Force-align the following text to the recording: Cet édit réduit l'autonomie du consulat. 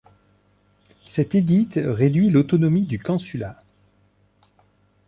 Cet 1.03 1.35
édit 1.35 1.69
réduit 1.75 2.31
l'autonomie 2.31 2.87
du 2.87 2.97
consulat. 2.97 3.61